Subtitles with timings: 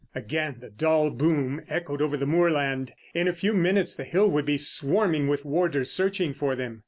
[0.15, 2.91] Again the dull boom echoed over the moorland.
[3.13, 6.79] In a few minutes the hill would be swarming with warders searching for them.